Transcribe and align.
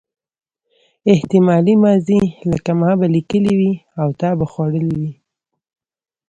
احتمالي 1.13 1.75
ماضي 1.85 2.21
لکه 2.51 2.71
ما 2.81 2.91
به 2.99 3.07
لیکلي 3.15 3.53
وي 3.59 3.73
او 4.01 4.09
تا 4.19 4.29
به 4.37 4.45
خوړلي 4.51 4.93
وي. 5.01 5.11